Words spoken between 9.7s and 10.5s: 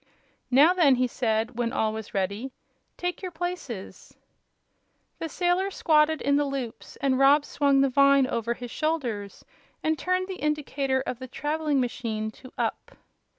and turned the